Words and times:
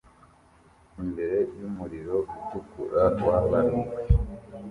imbere 1.03 1.37
yumuriro 1.59 2.17
utukura 2.37 3.03
wabaruwe 3.25 3.91